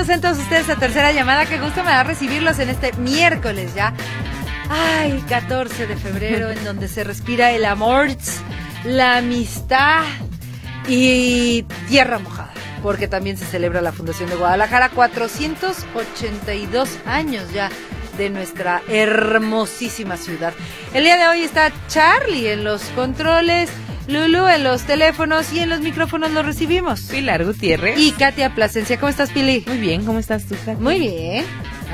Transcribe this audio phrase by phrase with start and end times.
[0.00, 1.44] Bienvenidos todos ustedes a Tercera Llamada.
[1.44, 3.92] Qué gusto me da recibirlos en este miércoles ya.
[4.70, 8.08] Ay, 14 de febrero, en donde se respira el amor,
[8.84, 10.04] la amistad
[10.88, 12.50] y tierra mojada.
[12.82, 17.68] Porque también se celebra la Fundación de Guadalajara, 482 años ya
[18.16, 20.54] de nuestra hermosísima ciudad.
[20.94, 23.68] El día de hoy está Charlie en los controles.
[24.10, 27.02] Lulu en los teléfonos y en los micrófonos lo recibimos.
[27.02, 27.98] Pilar Gutiérrez.
[27.98, 28.98] Y Katia Plasencia.
[28.98, 29.64] ¿Cómo estás, Pili?
[29.66, 30.74] Muy bien, ¿cómo estás tú, Katia?
[30.78, 31.44] Muy bien.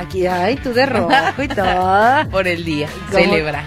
[0.01, 2.27] Aquí hay tú de rojo y todo.
[2.31, 2.89] Por el día.
[3.11, 3.23] ¿Cómo?
[3.23, 3.65] Celebra.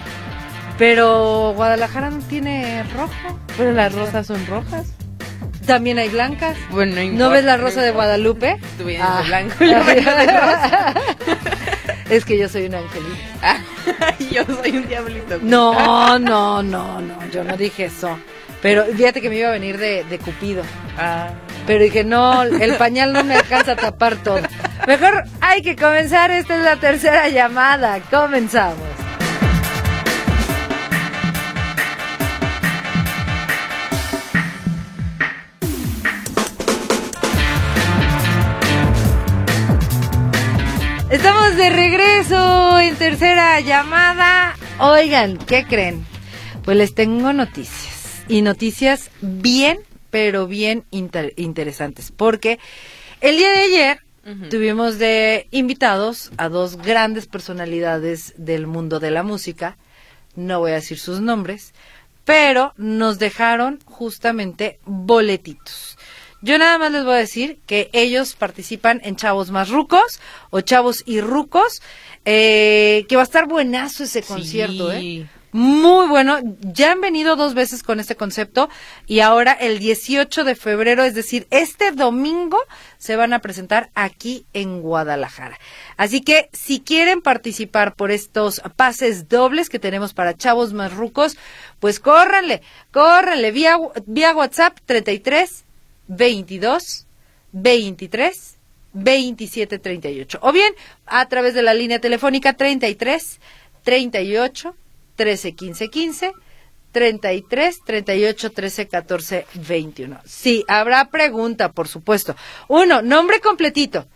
[0.78, 3.40] Pero Guadalajara no tiene rojo.
[3.58, 4.88] Pero las rosas son rojas.
[5.66, 6.58] También hay blancas.
[6.72, 7.92] Bueno, no ¿No ves la rosa de.
[7.92, 8.58] Guadalupe?
[8.78, 9.20] Tú vienes Ah.
[9.22, 10.94] de blanco y vengo de rosa.
[12.10, 13.14] Es que yo soy un angelito.
[14.32, 15.38] Yo soy un diablito.
[15.44, 17.30] No, no, no, no.
[17.32, 18.18] Yo no dije eso.
[18.62, 20.64] Pero fíjate que me iba a venir de, de Cupido.
[20.98, 21.30] Ah,
[21.66, 24.42] Pero dije, no, el pañal no me alcanza a tapar todo.
[24.86, 26.32] Mejor hay que comenzar.
[26.32, 28.00] Esta es la tercera llamada.
[28.12, 28.78] Comenzamos.
[41.10, 44.56] Estamos de regreso en tercera llamada.
[44.80, 46.06] Oigan, ¿qué creen?
[46.64, 47.89] Pues les tengo noticias.
[48.30, 52.12] Y noticias bien, pero bien inter- interesantes.
[52.16, 52.60] Porque
[53.22, 54.00] el día de ayer
[54.50, 59.78] tuvimos de invitados a dos grandes personalidades del mundo de la música.
[60.36, 61.74] No voy a decir sus nombres,
[62.26, 65.98] pero nos dejaron justamente boletitos.
[66.42, 70.20] Yo nada más les voy a decir que ellos participan en Chavos Más Rucos
[70.52, 71.82] o Chavos y Rucos,
[72.24, 75.28] eh, que va a estar buenazo ese concierto, ¿eh?
[75.52, 78.70] Muy bueno, ya han venido dos veces con este concepto
[79.08, 82.60] y ahora el 18 de febrero, es decir, este domingo
[83.00, 85.58] se van a presentar aquí en Guadalajara.
[85.98, 91.36] Así que si quieren participar por estos pases dobles que tenemos para chavos más rucos,
[91.80, 92.62] pues córranle,
[92.92, 95.66] córranle vía, vía WhatsApp 33
[96.10, 97.08] 22
[97.54, 98.56] 23
[98.94, 100.74] 27 38 o bien
[101.08, 103.40] a través de la línea telefónica 33
[103.84, 104.76] 38
[105.20, 106.32] 13 15 15
[106.94, 110.18] 33 38 13 14 21.
[110.24, 112.38] Sí, habrá pregunta, por supuesto.
[112.70, 114.08] Uno, nombre completito.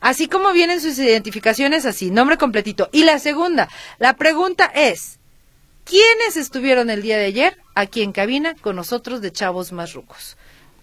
[0.00, 2.88] Así como vienen sus identificaciones, así, nombre completito.
[2.92, 3.68] Y la segunda,
[3.98, 5.18] la pregunta es,
[5.84, 10.36] ¿quiénes estuvieron el día de ayer aquí en cabina con nosotros de Chavos Más Rucos?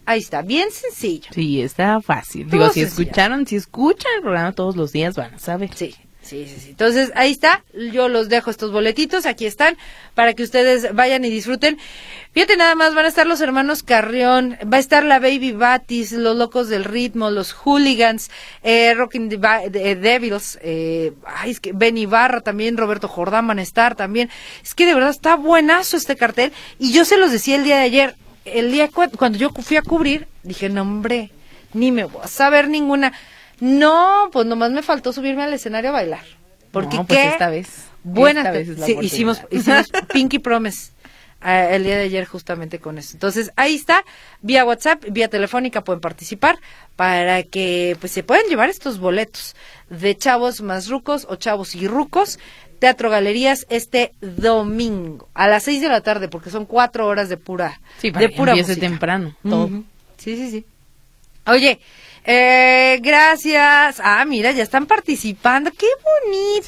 [0.05, 1.29] Ahí está, bien sencillo.
[1.33, 2.47] Sí, está fácil.
[2.47, 3.03] Todo Digo, si sencillo.
[3.03, 5.69] escucharon, si escuchan el programa todos los días, van a saber.
[5.73, 5.95] Sí,
[6.29, 6.69] sí, sí, sí.
[6.69, 7.63] Entonces, ahí está.
[7.91, 9.25] Yo los dejo estos boletitos.
[9.25, 9.77] Aquí están
[10.15, 11.77] para que ustedes vayan y disfruten.
[12.33, 16.11] Fíjate, nada más van a estar los hermanos Carrión, va a estar la Baby Batis,
[16.11, 18.29] los Locos del Ritmo, los Hooligans,
[18.61, 23.57] eh, Rocking Deva- eh, Devils, eh, ay, es que Ben Ibarra también, Roberto Jordán van
[23.59, 24.29] a estar también.
[24.63, 26.51] Es que de verdad está buenazo este cartel.
[26.77, 28.15] Y yo se los decía el día de ayer.
[28.45, 31.31] El día cu- cuando yo fui a cubrir, dije, no, hombre,
[31.73, 33.11] ni me voy a saber ninguna.
[33.59, 36.23] No, pues nomás me faltó subirme al escenario a bailar.
[36.71, 37.85] Porque No, pues qué esta vez.
[38.03, 39.41] buena Esta vez es la sí, hicimos,
[40.13, 40.91] Pinky Promise
[41.43, 43.11] eh, el día de ayer justamente con eso.
[43.13, 44.03] Entonces, ahí está,
[44.41, 46.59] vía WhatsApp, vía telefónica pueden participar
[46.95, 49.55] para que pues se puedan llevar estos boletos
[49.89, 52.39] de chavos más rucos o chavos y rucos.
[52.79, 57.35] Teatro Galerías este domingo a las seis de la tarde porque son cuatro horas de
[57.35, 59.35] pura Sí, para de pura temprano.
[59.43, 59.67] Todo.
[60.17, 60.65] Sí, sí, sí.
[61.45, 61.79] Oye,
[62.31, 63.99] eh, gracias.
[64.03, 65.71] Ah, mira, ya están participando.
[65.71, 66.61] ¡Qué bonito!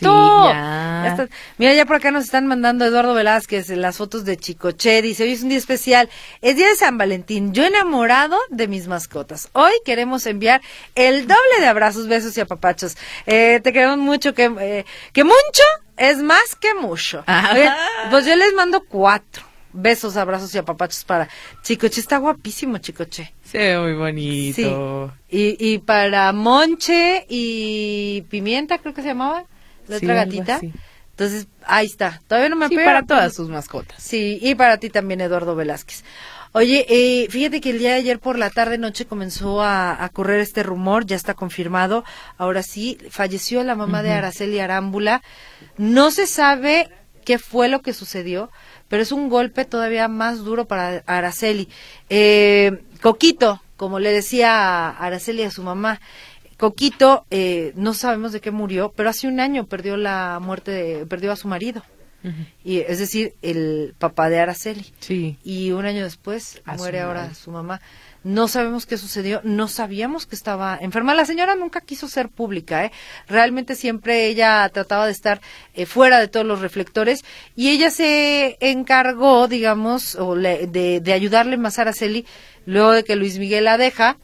[0.47, 1.03] Sí, ya.
[1.07, 1.27] está-
[1.59, 5.03] Mira, ya por acá nos están mandando Eduardo Velázquez las fotos de Chicoche.
[5.03, 6.09] Dice, hoy es un día especial.
[6.41, 7.53] Es día de San Valentín.
[7.53, 9.49] Yo enamorado de mis mascotas.
[9.53, 10.61] Hoy queremos enviar
[10.95, 12.97] el doble de abrazos, besos y apapachos.
[13.27, 14.33] Eh, te queremos mucho.
[14.33, 15.63] Que, eh, que mucho
[15.97, 17.23] es más que mucho.
[17.53, 17.69] Oye,
[18.09, 19.43] pues yo les mando cuatro.
[19.73, 21.27] Besos, abrazos y apapachos para
[21.63, 21.99] Chicoche.
[21.99, 23.33] Está guapísimo, Chicoche.
[23.43, 25.13] Se ve muy bonito.
[25.29, 29.45] Y, y para Monche y Pimienta, creo que se llamaba,
[29.87, 30.61] la Sí, otra gatita.
[31.11, 32.21] Entonces, ahí está.
[32.27, 34.01] Todavía no me Sí, para todas sus mascotas.
[34.01, 36.03] Sí, y para ti también, Eduardo Velázquez.
[36.53, 40.09] Oye, eh, fíjate que el día de ayer por la tarde noche comenzó a, a
[40.09, 42.03] correr este rumor, ya está confirmado.
[42.37, 45.21] Ahora sí, falleció la mamá de Araceli Arámbula.
[45.77, 46.89] No se sabe
[47.21, 48.49] qué fue lo que sucedió,
[48.87, 51.69] pero es un golpe todavía más duro para Araceli.
[52.09, 55.99] Eh, Coquito, como le decía a Araceli a su mamá,
[56.57, 61.05] Coquito, eh, no sabemos de qué murió, pero hace un año perdió la muerte, de,
[61.07, 61.83] perdió a su marido.
[62.63, 64.85] y es decir, el papá de Araceli.
[64.99, 65.39] Sí.
[65.43, 67.81] Y un año después A su muere ahora su mamá.
[68.23, 71.15] No sabemos qué sucedió, no sabíamos que estaba enferma.
[71.15, 72.91] La señora nunca quiso ser pública, ¿eh?
[73.27, 75.41] Realmente siempre ella trataba de estar
[75.73, 77.25] eh, fuera de todos los reflectores
[77.55, 82.27] y ella se encargó, digamos, o le- de, de ayudarle más a Araceli
[82.67, 84.17] luego de que Luis Miguel la deja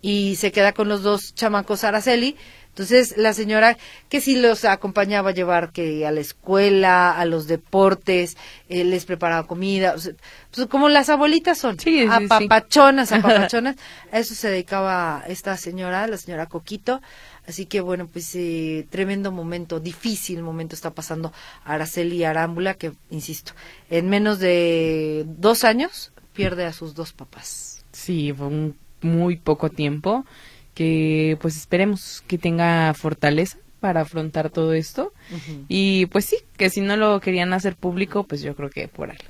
[0.00, 2.36] y se queda con los dos chamacos Araceli.
[2.72, 3.76] Entonces la señora
[4.08, 8.38] que sí los acompañaba a llevar que a la escuela, a los deportes,
[8.70, 10.14] eh, les preparaba comida, o sea,
[10.54, 12.26] pues como las abuelitas son, Sí, sí, a sí.
[12.28, 13.76] papachonas, a papachonas,
[14.10, 17.02] a eso se dedicaba esta señora, la señora Coquito.
[17.46, 21.32] Así que bueno, pues eh, tremendo momento, difícil momento está pasando
[21.64, 23.52] Araceli Arámbula, que insisto,
[23.90, 27.84] en menos de dos años pierde a sus dos papás.
[27.92, 30.24] Sí, fue un muy poco tiempo
[30.74, 35.12] que pues esperemos que tenga fortaleza para afrontar todo esto
[35.68, 39.10] y pues sí, que si no lo querían hacer público, pues yo creo que por
[39.10, 39.24] algo.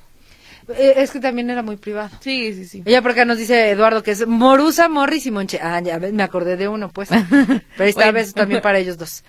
[0.77, 2.15] Eh, es que también era muy privado.
[2.21, 2.83] Sí, sí, sí.
[2.85, 5.59] Ella por acá nos dice Eduardo que es Morusa, Morris y Monche.
[5.61, 7.09] Ah, ya me acordé de uno, pues.
[7.29, 8.13] Pero esta Bueno.
[8.13, 9.23] vez también para ellos dos.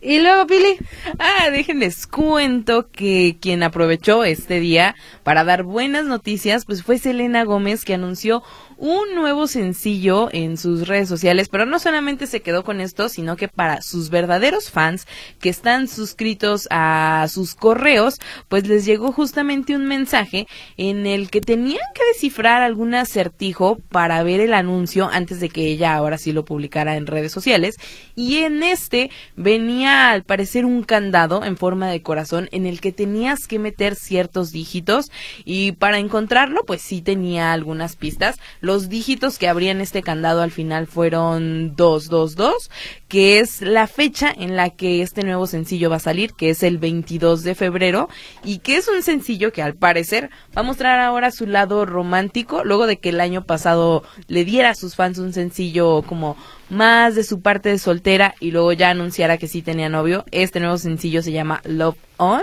[0.00, 0.76] Y luego, Pili.
[1.18, 4.94] Ah, déjenles cuento que quien aprovechó este día
[5.24, 8.42] para dar buenas noticias, pues fue Selena Gómez que anunció
[8.78, 13.36] un nuevo sencillo en sus redes sociales, pero no solamente se quedó con esto, sino
[13.36, 15.06] que para sus verdaderos fans
[15.40, 20.46] que están suscritos a sus correos, pues les llegó justamente un mensaje
[20.76, 25.66] en el que tenían que descifrar algún acertijo para ver el anuncio antes de que
[25.66, 27.76] ella ahora sí lo publicara en redes sociales.
[28.14, 32.92] Y en este venía al parecer un candado en forma de corazón en el que
[32.92, 35.10] tenías que meter ciertos dígitos
[35.44, 38.38] y para encontrarlo pues sí tenía algunas pistas.
[38.68, 42.70] Los dígitos que abrían este candado al final fueron 222,
[43.08, 46.62] que es la fecha en la que este nuevo sencillo va a salir, que es
[46.62, 48.10] el 22 de febrero
[48.44, 52.62] y que es un sencillo que al parecer va a mostrar ahora su lado romántico,
[52.62, 56.36] luego de que el año pasado le diera a sus fans un sencillo como
[56.68, 60.26] más de su parte de soltera y luego ya anunciara que sí tenía novio.
[60.30, 62.42] Este nuevo sencillo se llama Love On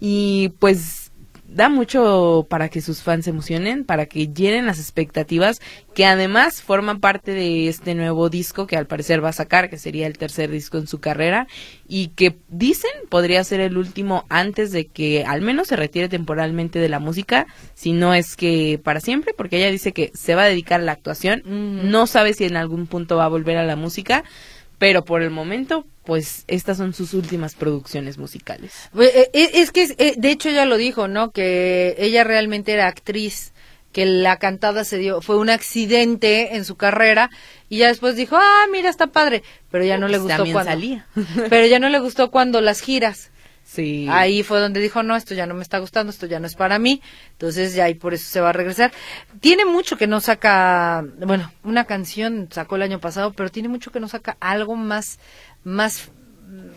[0.00, 1.07] y pues
[1.48, 5.60] da mucho para que sus fans se emocionen, para que llenen las expectativas,
[5.94, 9.78] que además forman parte de este nuevo disco que al parecer va a sacar, que
[9.78, 11.48] sería el tercer disco en su carrera,
[11.88, 16.78] y que dicen podría ser el último antes de que al menos se retire temporalmente
[16.78, 20.42] de la música, si no es que para siempre, porque ella dice que se va
[20.42, 23.64] a dedicar a la actuación, no sabe si en algún punto va a volver a
[23.64, 24.22] la música,
[24.78, 28.72] pero por el momento, pues estas son sus últimas producciones musicales.
[28.98, 31.30] Eh, eh, Es que, eh, de hecho, ella lo dijo, ¿no?
[31.32, 33.52] Que ella realmente era actriz,
[33.92, 37.30] que la cantada se dio, fue un accidente en su carrera
[37.68, 40.70] y ya después dijo, ah, mira, está padre, pero ya no le Pues gustó cuando.
[40.72, 41.06] salía.
[41.50, 43.30] Pero ya no le gustó cuando las giras.
[43.68, 44.06] Sí.
[44.08, 46.54] Ahí fue donde dijo, no, esto ya no me está gustando, esto ya no es
[46.54, 47.02] para mí.
[47.32, 48.92] Entonces ya ahí por eso se va a regresar.
[49.40, 53.92] Tiene mucho que no saca, bueno, una canción sacó el año pasado, pero tiene mucho
[53.92, 55.18] que no saca algo más,
[55.64, 56.10] más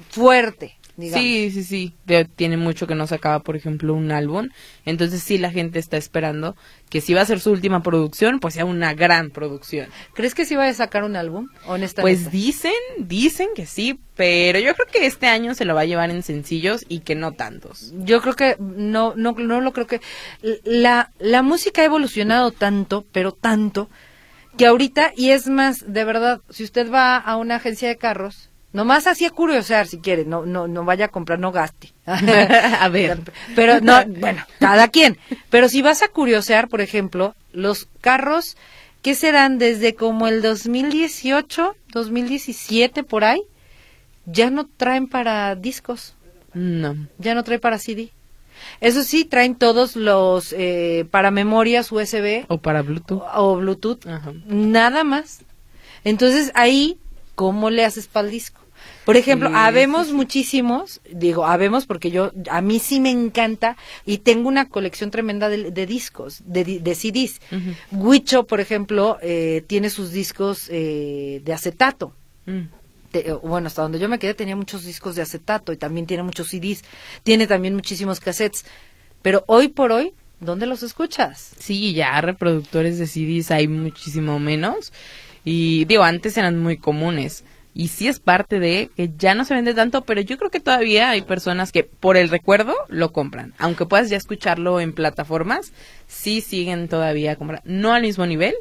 [0.10, 1.24] fuerte, digamos.
[1.24, 1.94] Sí, sí, sí.
[2.36, 4.50] Tiene mucho que no sacaba, por ejemplo, un álbum.
[4.86, 6.56] Entonces sí, la gente está esperando
[6.90, 9.90] que si va a ser su última producción, pues sea una gran producción.
[10.14, 11.48] ¿Crees que sí va a sacar un álbum?
[11.66, 12.24] Honestamente.
[12.24, 15.86] Pues dicen, dicen que sí, pero yo creo que este año se lo va a
[15.86, 17.94] llevar en sencillos y que no tantos.
[17.98, 20.02] Yo creo que no, no, no lo creo que
[20.64, 23.90] la, la música ha evolucionado tanto, pero tanto,
[24.58, 28.51] que ahorita, y es más, de verdad, si usted va a una agencia de carros,
[28.74, 31.94] nomás así a curiosear si quiere, no, no, no vaya a comprar, no gaste.
[32.06, 33.20] a ver.
[33.56, 35.18] Pero no, bueno, cada quien.
[35.50, 38.56] Pero si vas a curiosear, por ejemplo, los carros,
[39.02, 43.42] ¿qué serán desde como el 2018, 2017 por ahí?
[44.26, 46.14] Ya no traen para discos
[46.54, 46.96] No.
[47.18, 48.12] ya no trae para CD.
[48.80, 53.22] Eso sí, traen todos los eh, para memorias USB O para Bluetooth.
[53.34, 54.32] o, o Bluetooth, Ajá.
[54.46, 55.40] nada más.
[56.04, 56.98] Entonces ahí,
[57.34, 58.61] ¿cómo le haces para el disco?
[59.06, 64.48] Por ejemplo, habemos muchísimos, digo, habemos porque yo, a mí sí me encanta y tengo
[64.48, 67.42] una colección tremenda de, de discos, de, de CDs.
[67.52, 68.06] Ujú.
[68.08, 72.14] Huicho, por ejemplo, eh, tiene sus discos eh, de acetato
[72.46, 72.62] Mm.
[73.12, 76.08] te- eh, bueno, hasta donde yo me quedé tenía muchos discos de acetato y también
[76.08, 76.84] tiene muchos CDs,
[77.24, 78.66] tiene también muchísimos cassettes,
[79.22, 81.52] pero hoy por hoy ¿dónde los escuchas?
[81.60, 84.92] Sí, ya reproductores de CDs hay muchísimo menos.
[85.46, 87.44] Y digo, antes eran muy comunes.
[87.74, 90.60] Y sí es parte de que ya no se vende tanto, pero yo creo que
[90.60, 93.54] todavía hay personas que por el recuerdo lo compran.
[93.58, 95.72] Aunque puedas ya escucharlo en plataformas,
[96.08, 97.64] sí siguen todavía comprando.
[97.66, 98.56] No al mismo nivel,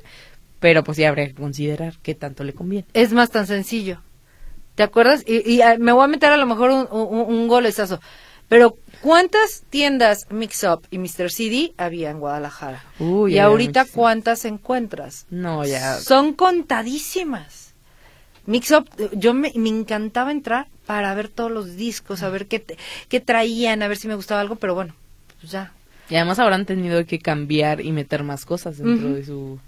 [0.60, 2.86] pero pues sí habría que considerar qué tanto le conviene.
[2.94, 4.00] Es más tan sencillo.
[4.76, 5.24] ¿Te acuerdas?
[5.26, 8.00] Y, y, ah, me voy a meter a lo mejor un, un, un golezazo.
[8.50, 11.30] Pero ¿cuántas tiendas Mix Up y Mr.
[11.30, 12.84] CD había en Guadalajara?
[12.98, 13.86] Uy, y ahorita.
[13.92, 15.26] ¿cuántas encuentras?
[15.30, 15.98] No, ya.
[15.98, 17.69] Son contadísimas.
[18.46, 22.64] Mix Up, yo me, me encantaba entrar para ver todos los discos, a ver qué,
[23.08, 24.94] qué traían, a ver si me gustaba algo, pero bueno,
[25.40, 25.72] pues ya.
[26.08, 29.58] Y además habrán tenido que cambiar y meter más cosas dentro de su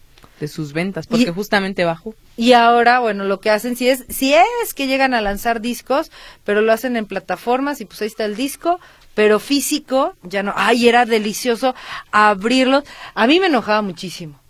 [0.40, 2.16] de sus ventas, porque Y- justamente bajó.
[2.36, 6.10] Y ahora, bueno, lo que hacen si es, si es que llegan a lanzar discos,
[6.42, 8.80] pero lo hacen en plataformas y pues ahí está el disco,
[9.14, 10.52] pero físico, ya no.
[10.56, 11.76] Ay, era delicioso
[12.10, 12.82] abrirlos.
[13.14, 14.40] A mí me enojaba muchísimo.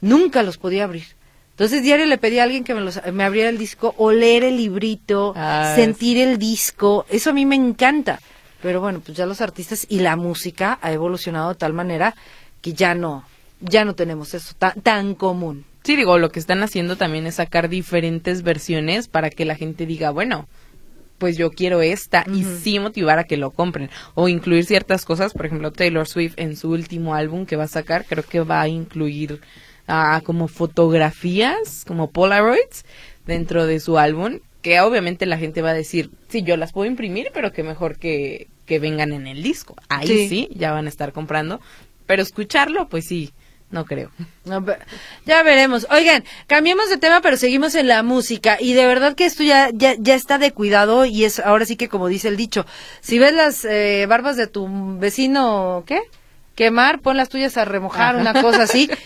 [0.00, 1.04] Nunca los podía abrir.
[1.52, 4.56] Entonces diario le pedí a alguien que me, los, me abriera el disco, oler el
[4.56, 7.06] librito, Ah, sentir el disco.
[7.08, 8.20] Eso a mí me encanta.
[8.62, 12.14] Pero bueno, pues ya los artistas y la música ha evolucionado de tal manera
[12.60, 13.24] que ya no,
[13.60, 15.64] ya no tenemos eso tan, tan común.
[15.82, 19.84] Sí, digo, lo que están haciendo también es sacar diferentes versiones para que la gente
[19.84, 20.46] diga, bueno,
[21.18, 25.32] pues yo quiero esta y sí motivar a que lo compren o incluir ciertas cosas,
[25.32, 28.60] por ejemplo, Taylor Swift en su último álbum que va a sacar, creo que va
[28.60, 29.40] a incluir
[29.88, 32.84] ah, como fotografías, como Polaroids
[33.26, 36.90] dentro de su álbum, que obviamente la gente va a decir, sí, yo las puedo
[36.90, 39.74] imprimir, pero que mejor que, que vengan en el disco.
[39.88, 40.28] Ahí Sí.
[40.28, 41.60] sí, ya van a estar comprando,
[42.06, 43.32] pero escucharlo, pues sí,
[43.70, 44.10] no creo.
[44.44, 44.64] No,
[45.24, 45.86] ya veremos.
[45.90, 48.58] Oigan, cambiemos de tema, pero seguimos en la música.
[48.60, 51.76] Y de verdad que esto ya, ya, ya está de cuidado y es ahora sí
[51.76, 52.66] que como dice el dicho,
[53.00, 56.00] si ves las eh, barbas de tu vecino, ¿qué?
[56.54, 58.90] Quemar, pon las tuyas a remojar, una cosa así.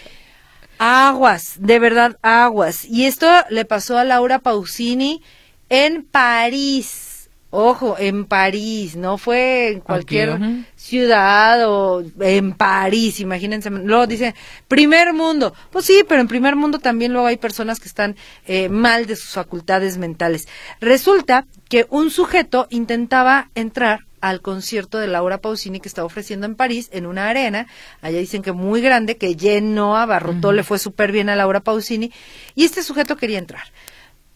[0.78, 2.84] Aguas, de verdad, aguas.
[2.84, 5.22] Y esto le pasó a Laura Pausini
[5.68, 7.06] en París.
[7.50, 10.38] Ojo, en París, no fue en cualquier
[10.74, 13.70] ciudad o en París, imagínense.
[13.70, 14.34] Luego dicen,
[14.68, 15.54] primer mundo.
[15.70, 18.16] Pues sí, pero en primer mundo también luego hay personas que están
[18.46, 20.48] eh, mal de sus facultades mentales.
[20.80, 26.54] Resulta que un sujeto intentaba entrar al concierto de Laura Pausini que estaba ofreciendo en
[26.56, 27.66] París, en una arena,
[28.02, 32.12] allá dicen que muy grande, que llenó, abarrotó, le fue súper bien a Laura Pausini,
[32.54, 33.64] y este sujeto quería entrar.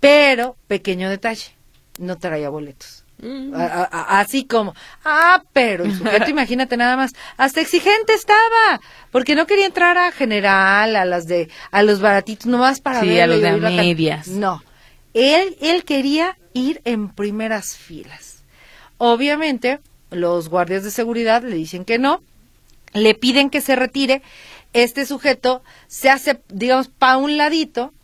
[0.01, 1.55] Pero, pequeño detalle,
[1.99, 3.05] no traía boletos.
[3.55, 9.35] A- a- así como, ah, pero el sujeto, imagínate nada más, hasta exigente estaba, porque
[9.35, 13.23] no quería entrar a general, a las de, a los baratitos, nomás para Sí, verle
[13.23, 14.29] a los de medias.
[14.29, 14.63] No,
[15.13, 18.40] él, él quería ir en primeras filas.
[19.03, 19.81] Obviamente,
[20.11, 22.23] los guardias de seguridad le dicen que no,
[22.93, 24.21] le piden que se retire,
[24.75, 27.95] este sujeto se hace, digamos, pa' un ladito,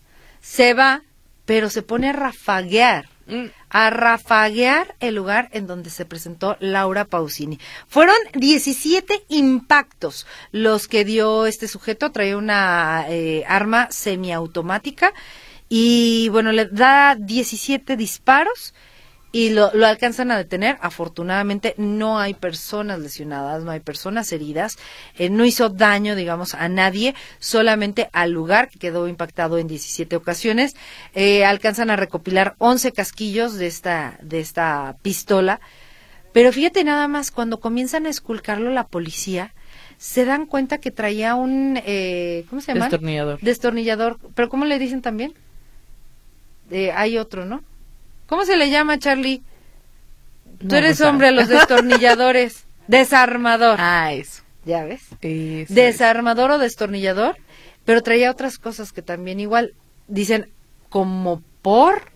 [0.40, 1.02] se va,
[1.44, 3.46] pero se pone a rafaguear Mm.
[3.70, 7.58] a rafaguear el lugar en donde se presentó Laura Pausini.
[7.88, 15.12] Fueron 17 impactos los que dio este sujeto, traía una eh, arma semiautomática
[15.68, 18.74] y bueno, le da 17 disparos
[19.32, 20.78] y lo, lo alcanzan a detener.
[20.80, 24.78] Afortunadamente no hay personas lesionadas, no hay personas heridas,
[25.16, 30.16] eh, no hizo daño, digamos, a nadie, solamente al lugar que quedó impactado en 17
[30.16, 30.76] ocasiones.
[31.14, 35.60] Eh, alcanzan a recopilar 11 casquillos de esta, de esta pistola.
[36.32, 39.54] Pero fíjate nada más, cuando comienzan a esculcarlo la policía,
[39.98, 42.86] se dan cuenta que traía un, eh, ¿cómo se llama?
[42.86, 43.40] Destornillador.
[43.40, 44.18] Destornillador.
[44.34, 45.32] ¿Pero cómo le dicen también?
[46.70, 47.62] Eh, hay otro, ¿no?
[48.26, 49.42] ¿Cómo se le llama, Charlie?
[50.58, 52.64] Tú No, eres pues, hombre a los destornilladores.
[52.88, 53.76] Desarmador.
[53.80, 54.42] Ah, eso.
[54.64, 55.02] ¿Ya ves?
[55.20, 55.74] Eso es.
[55.74, 57.36] Desarmador o destornillador.
[57.84, 59.74] Pero traía otras cosas que también igual
[60.08, 60.50] dicen
[60.88, 62.10] como por,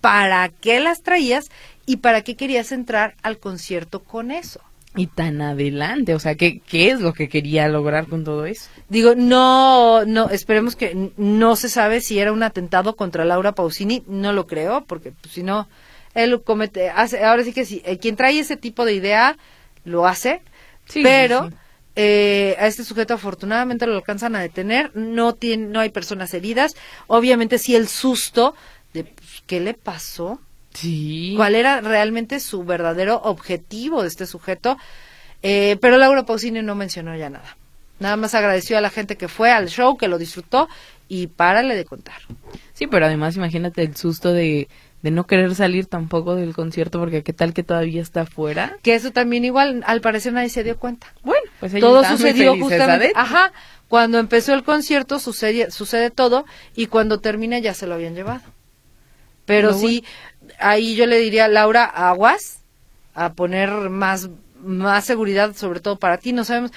[0.00, 1.50] ¿para qué las traías?
[1.84, 4.60] ¿Y para qué querías entrar al concierto con eso?
[4.96, 8.70] Y tan adelante, o sea, ¿qué, ¿qué es lo que quería lograr con todo eso?
[8.88, 14.02] Digo, no, no, esperemos que no se sabe si era un atentado contra Laura Pausini,
[14.08, 15.68] no lo creo, porque pues, si no,
[16.14, 19.38] él comete, hace, ahora sí que sí, eh, quien trae ese tipo de idea
[19.84, 20.42] lo hace,
[20.86, 21.54] Sí, pero sí.
[21.94, 26.74] eh, a este sujeto afortunadamente lo alcanzan a detener, no tiene, no hay personas heridas,
[27.06, 28.54] obviamente sí el susto
[28.92, 30.40] de pues, qué le pasó,
[30.74, 31.34] Sí.
[31.36, 34.76] cuál era realmente su verdadero objetivo de este sujeto.
[35.42, 37.56] Eh, pero Laura Pausini no mencionó ya nada.
[37.98, 40.68] Nada más agradeció a la gente que fue al show, que lo disfrutó
[41.08, 42.20] y párale de contar.
[42.72, 44.68] Sí, pero además imagínate el susto de,
[45.02, 48.76] de no querer salir tampoco del concierto porque qué tal que todavía está afuera.
[48.82, 51.12] Que eso también igual, al parecer nadie se dio cuenta.
[51.22, 53.52] Bueno, Pues todo sucedió justamente, ajá,
[53.88, 58.42] cuando empezó el concierto sucede, sucede todo y cuando termina ya se lo habían llevado.
[59.46, 60.04] Pero No, sí,
[60.58, 62.60] ahí yo le diría, Laura, aguas,
[63.14, 64.30] a poner más,
[64.62, 66.32] más seguridad, sobre todo para ti.
[66.32, 66.72] No sabemos,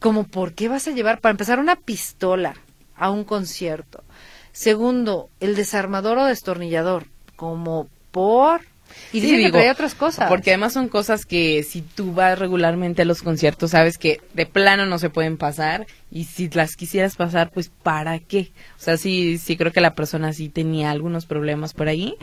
[0.00, 2.54] como, ¿por qué vas a llevar, para empezar, una pistola
[2.96, 4.04] a un concierto?
[4.52, 7.06] Segundo, el desarmador o destornillador,
[7.36, 8.71] como por...
[9.12, 10.28] Y Sí, que digo, traía otras cosas.
[10.28, 14.46] Porque además son cosas que si tú vas regularmente a los conciertos, sabes que de
[14.46, 18.52] plano no se pueden pasar y si las quisieras pasar, pues ¿para qué?
[18.76, 22.16] O sea, sí, sí creo que la persona sí tenía algunos problemas por ahí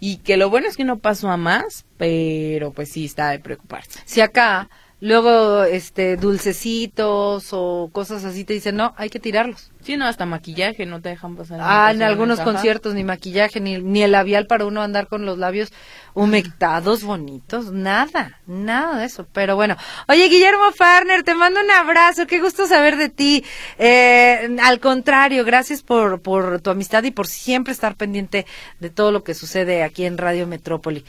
[0.00, 3.38] y que lo bueno es que no pasó a más, pero pues sí está de
[3.38, 4.00] preocuparse.
[4.04, 4.68] si acá
[5.00, 10.26] luego este dulcecitos o cosas así te dicen no hay que tirarlos Sí, no, hasta
[10.26, 11.60] maquillaje no te dejan pasar.
[11.62, 15.38] ah en algunos conciertos ni maquillaje ni, ni el labial para uno andar con los
[15.38, 15.72] labios
[16.14, 19.26] humectados bonitos nada nada de eso.
[19.32, 19.76] Pero bueno
[20.08, 23.44] oye Guillermo Farner te mando un abrazo qué gusto saber de ti.
[23.78, 28.44] Eh, al contrario gracias por por tu amistad y por siempre estar pendiente
[28.80, 31.04] de todo lo que sucede aquí en Radio Metrópoli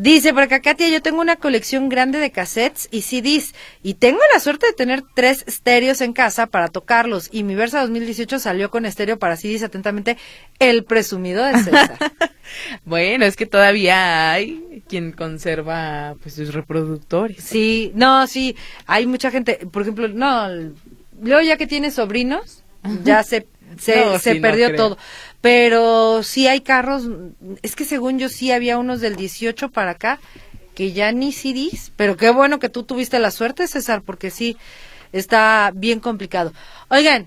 [0.00, 3.52] Dice por acá, Katia, yo tengo una colección grande de cassettes y CDs
[3.82, 7.80] y tengo la suerte de tener tres estéreos en casa para tocarlos y mi Versa
[7.80, 10.16] 2018 salió con estéreo para CDs atentamente
[10.60, 11.98] el presumido de César.
[12.86, 17.42] Bueno, es que todavía hay quien conserva pues sus reproductores.
[17.44, 20.48] sí, no, sí, hay mucha gente, por ejemplo, no,
[21.20, 22.62] luego ya que tiene sobrinos,
[23.04, 24.96] ya se, se, No, se sí, perdió todo.
[25.40, 27.04] Pero sí hay carros,
[27.62, 30.18] es que según yo sí había unos del 18 para acá
[30.74, 34.56] que ya ni CDs, pero qué bueno que tú tuviste la suerte, César, porque sí
[35.12, 36.52] está bien complicado.
[36.88, 37.26] Oigan,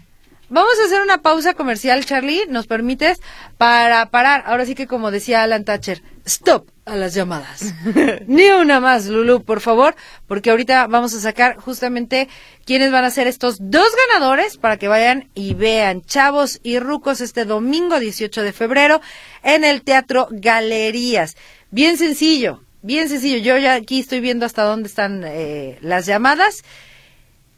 [0.51, 3.21] vamos a hacer una pausa comercial, Charlie, ¿nos permites?
[3.57, 7.73] Para parar, ahora sí que como decía Alan Thatcher, stop a las llamadas.
[8.27, 9.95] Ni una más, Lulu, por favor,
[10.27, 12.27] porque ahorita vamos a sacar justamente
[12.65, 17.21] quiénes van a ser estos dos ganadores para que vayan y vean Chavos y Rucos
[17.21, 19.01] este domingo 18 de febrero
[19.43, 21.37] en el Teatro Galerías.
[21.69, 23.37] Bien sencillo, bien sencillo.
[23.37, 26.63] Yo ya aquí estoy viendo hasta dónde están eh, las llamadas.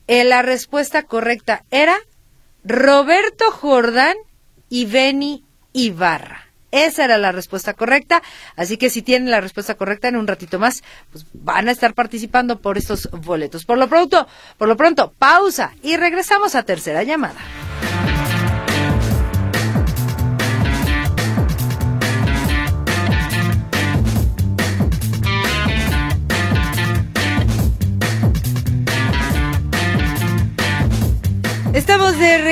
[0.07, 1.97] Eh, la respuesta correcta era
[2.63, 4.15] Roberto Jordán
[4.69, 6.47] y Beni Ibarra.
[6.71, 8.23] Esa era la respuesta correcta.
[8.55, 11.93] Así que si tienen la respuesta correcta en un ratito más, pues van a estar
[11.93, 13.63] participando por estos boletos.
[13.65, 17.39] Por lo pronto, por lo pronto, pausa y regresamos a tercera llamada.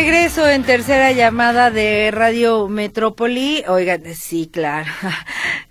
[0.05, 3.63] Regreso en tercera llamada de Radio Metrópoli.
[3.67, 4.91] Oigan, sí, claro.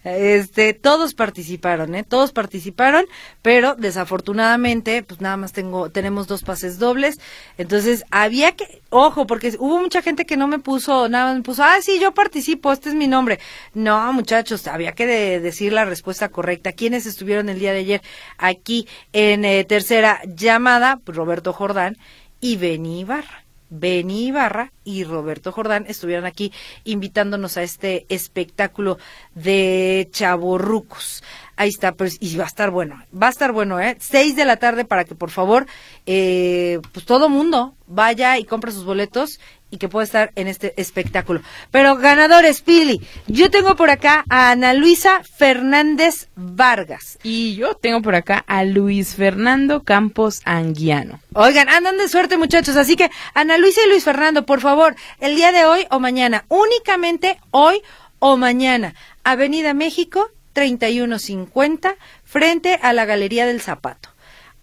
[0.02, 2.04] Este, todos participaron, ¿eh?
[2.04, 3.04] Todos participaron,
[3.42, 7.18] pero desafortunadamente, pues nada más tengo, tenemos dos pases dobles.
[7.58, 11.42] Entonces, había que, ojo, porque hubo mucha gente que no me puso, nada más me
[11.42, 13.40] puso, ah, sí, yo participo, este es mi nombre.
[13.74, 16.72] No, muchachos, había que de- decir la respuesta correcta.
[16.72, 18.02] ¿Quiénes estuvieron el día de ayer
[18.38, 20.98] aquí en eh, tercera llamada?
[21.04, 21.98] Pues Roberto Jordán
[22.40, 23.44] y Beni Ibarra.
[23.70, 26.52] Beni Ibarra y Roberto Jordán estuvieron aquí
[26.84, 28.98] invitándonos a este espectáculo
[29.34, 31.22] de chavorrucos.
[31.56, 33.96] Ahí está, pues, y va a estar bueno, va a estar bueno, ¿eh?
[34.00, 35.66] Seis de la tarde para que por favor,
[36.06, 40.74] eh, pues todo mundo vaya y compre sus boletos y que pueda estar en este
[40.80, 41.40] espectáculo.
[41.70, 47.18] Pero ganadores, Pili, yo tengo por acá a Ana Luisa Fernández Vargas.
[47.22, 51.20] Y yo tengo por acá a Luis Fernando Campos Anguiano.
[51.34, 55.36] Oigan, andan de suerte muchachos, así que Ana Luisa y Luis Fernando, por favor, el
[55.36, 57.82] día de hoy o mañana, únicamente hoy
[58.18, 64.10] o mañana, Avenida México 3150, frente a la Galería del Zapato.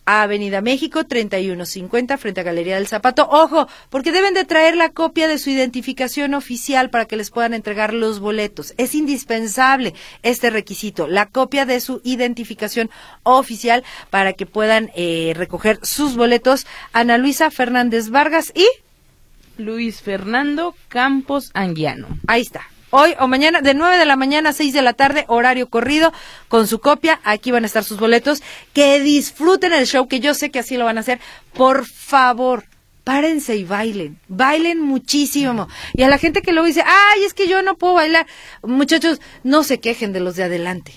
[0.08, 3.28] Avenida México 3150 frente a Galería del Zapato.
[3.30, 7.54] Ojo, porque deben de traer la copia de su identificación oficial para que les puedan
[7.54, 8.74] entregar los boletos.
[8.78, 9.94] Es indispensable
[10.24, 12.90] este requisito, la copia de su identificación
[13.24, 16.66] oficial para que puedan eh, recoger sus boletos.
[16.94, 18.66] Ana Luisa Fernández Vargas y
[19.58, 22.08] Luis Fernando Campos Anguiano.
[22.28, 22.62] ahí está.
[22.90, 26.14] Hoy o mañana, de 9 de la mañana a 6 de la tarde, horario corrido,
[26.48, 27.20] con su copia.
[27.24, 28.42] Aquí van a estar sus boletos.
[28.74, 31.20] Que disfruten el show, que yo sé que así lo van a hacer.
[31.54, 32.64] Por favor,
[33.04, 34.20] párense y bailen.
[34.28, 35.68] Bailen muchísimo.
[35.94, 38.26] Y a la gente que luego dice, ay, es que yo no puedo bailar.
[38.64, 40.94] Muchachos, no se quejen de los de adelante.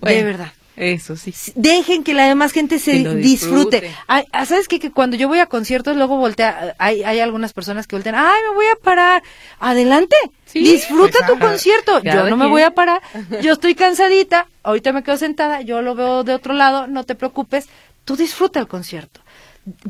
[0.00, 0.52] de verdad.
[0.76, 1.32] Eso sí.
[1.54, 3.16] Dejen que la demás gente se disfrute.
[3.20, 3.94] disfrute.
[4.08, 4.80] Ay, ah, ¿Sabes qué?
[4.80, 8.40] Que cuando yo voy a conciertos, luego voltea, hay, hay algunas personas que voltean, ay,
[8.48, 9.22] me voy a parar.
[9.60, 10.16] Adelante.
[10.46, 11.46] Sí, Disfruta pues, tu ajá.
[11.48, 12.02] concierto.
[12.02, 13.00] Yo no me voy a parar.
[13.42, 14.46] Yo estoy cansadita.
[14.62, 15.60] Ahorita me quedo sentada.
[15.62, 16.86] Yo lo veo de otro lado.
[16.86, 17.68] No te preocupes.
[18.04, 19.20] Tú disfruta el concierto.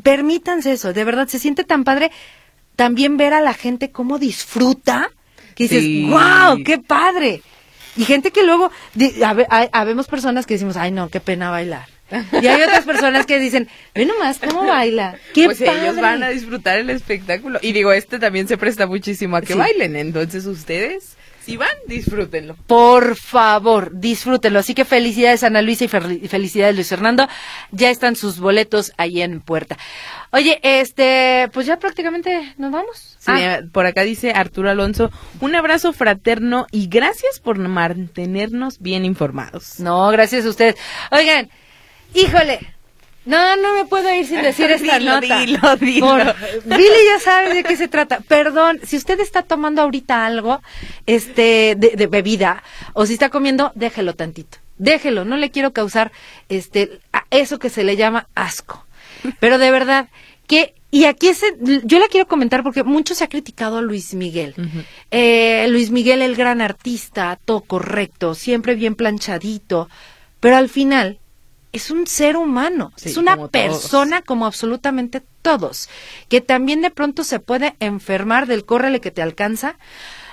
[0.03, 2.09] Permítanse eso, de verdad, se siente tan padre
[2.77, 5.09] también ver a la gente cómo disfruta,
[5.55, 6.09] que dices, Sí.
[6.09, 7.41] wow, qué padre.
[7.97, 8.71] Y gente que luego,
[9.71, 11.87] habemos personas que decimos, ay no, qué pena bailar.
[12.41, 15.81] Y hay otras personas que dicen, ve nomás cómo baila, qué pues padre.
[15.81, 17.57] ellos van a disfrutar el espectáculo.
[17.63, 19.59] Y digo, este también se presta muchísimo a que Sí.
[19.59, 19.95] bailen.
[19.95, 22.55] Entonces ustedes, si van, disfrútenlo.
[22.67, 24.59] Por favor, disfrútenlo.
[24.59, 27.27] Así que felicidades Ana Luisa y fel- y felicidades Luis Fernando.
[27.71, 29.77] Ya están sus boletos ahí en puerta.
[30.31, 33.15] Oye, este, pues ya prácticamente nos vamos.
[33.19, 39.05] Sí, Ah, por acá dice Arturo Alonso, un abrazo fraterno y gracias por mantenernos bien
[39.05, 39.79] informados.
[39.79, 40.75] no, gracias a ustedes.
[41.11, 41.49] Oigan,
[42.13, 42.59] híjole.
[43.25, 45.39] No, no me puedo ir sin decir esta Dilo, nota.
[45.39, 46.07] dilo, dilo.
[46.07, 46.35] Por-
[46.77, 48.19] Billy ya sabe de qué se trata.
[48.21, 50.61] Perdón, si usted está tomando ahorita algo,
[51.05, 54.57] este, de, de bebida, o si está comiendo, déjelo tantito.
[54.77, 56.11] Déjelo, no le quiero causar,
[56.49, 58.85] este, a eso que se le llama asco.
[59.39, 60.09] Pero de verdad,
[60.47, 61.41] que, y aquí es,
[61.83, 64.53] yo la quiero comentar porque mucho se ha criticado a Luis Miguel.
[65.11, 69.89] Eh, Luis Miguel, el gran artista, todo correcto, siempre bien planchadito,
[70.39, 71.17] pero al final
[71.75, 73.51] es un ser humano, Sí, es una como todos.
[73.51, 75.89] persona como absolutamente todos,
[76.29, 79.77] que también de pronto se puede enfermar del córrele que te alcanza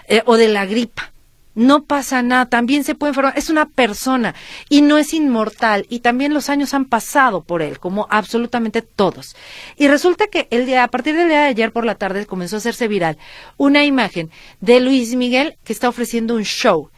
[0.08, 1.10] eh, o de la gripa.
[1.54, 4.34] No pasa nada, también se puede enfermar, es una persona
[4.70, 9.36] y no es inmortal y también los años han pasado por él, como absolutamente todos.
[9.76, 12.56] Y resulta que el día, a partir del día de ayer por la tarde comenzó
[12.56, 13.18] a hacerse viral
[13.58, 14.30] una imagen
[14.62, 16.88] de Luis Miguel que está ofreciendo un show,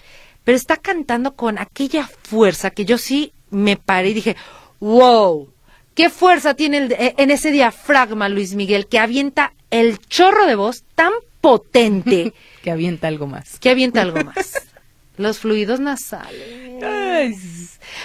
[0.45, 4.37] pero está cantando con aquella fuerza que yo sí me paré y dije,
[4.81, 5.49] wow,
[5.95, 10.55] qué fuerza tiene el- eh, en ese diafragma Luis Miguel que avienta el chorro de
[10.55, 13.59] voz tan potente Que avienta algo más.
[13.59, 14.37] que avienta algo más.
[15.17, 16.83] Los fluidos nasales.
[16.83, 17.37] Ay,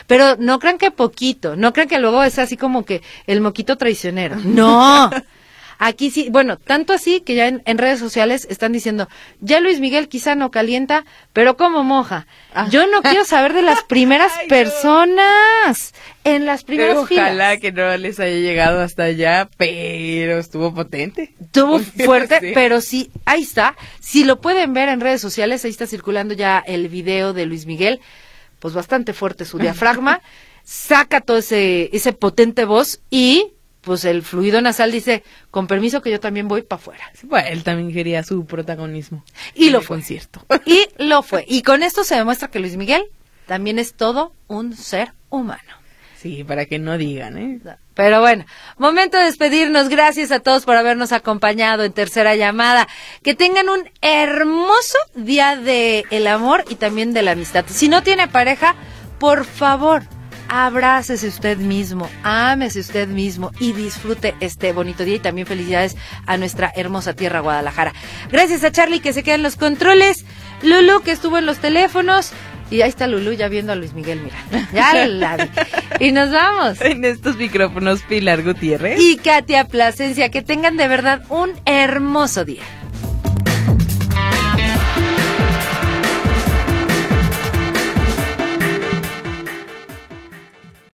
[0.06, 3.78] Pero no crean que poquito, no crean que luego es así como que el moquito
[3.78, 4.36] traicionero.
[4.44, 5.10] No.
[5.82, 9.08] Aquí sí, bueno, tanto así que ya en, en redes sociales están diciendo,
[9.40, 12.28] ya Luis Miguel quizá no calienta, pero como moja.
[12.54, 12.68] Ah.
[12.70, 14.50] Yo no quiero saber de las primeras Ay, no.
[14.50, 15.94] personas.
[16.26, 17.60] En las primeras Ojalá filas.
[17.60, 21.34] que no les haya llegado hasta allá, pero estuvo potente.
[21.40, 22.52] Estuvo fuerte, Sí.
[22.54, 23.76] pero sí, ahí está.
[24.02, 27.66] Si lo pueden ver en redes sociales, ahí está circulando ya el video de Luis
[27.66, 28.02] Miguel,
[28.60, 30.22] pues bastante fuerte su diafragma,
[30.66, 36.12] saca todo ese, ese potente voz y pues el fluido nasal dice, con permiso que
[36.12, 37.12] yo también voy para afuera.
[37.24, 39.24] Bueno, él también quería su protagonismo.
[39.56, 39.98] Y lo fue.
[39.98, 40.46] concierto.
[40.66, 41.46] Y lo fue.
[41.48, 43.04] Y con esto se demuestra que Luis Miguel
[43.48, 45.80] también es todo un ser humano.
[46.22, 47.60] Sí, para que no digan, ¿eh?
[47.94, 48.46] Pero bueno,
[48.78, 49.88] momento de despedirnos.
[49.88, 52.90] Gracias a todos por habernos acompañado en tercera llamada.
[53.24, 57.64] Que tengan un hermoso día de el amor y también de la amistad.
[57.70, 58.76] Si no tiene pareja,
[59.18, 60.04] por favor,
[60.50, 66.38] abrácese usted mismo, ámese usted mismo y disfrute este bonito día y también felicidades a
[66.38, 67.94] nuestra hermosa tierra Guadalajara.
[68.32, 70.26] Gracias a Charlie que se queda en los controles,
[70.64, 72.34] Lulu que estuvo en los teléfonos
[72.72, 74.68] y ahí está Lulu ya viendo a Luis Miguel, mira.
[74.74, 75.50] Ya la vi.
[76.00, 76.80] Y nos vamos.
[76.90, 79.00] En estos micrófonos, Pilar Gutiérrez.
[79.00, 82.64] Y Katia Plasencia, que tengan de verdad un hermoso día.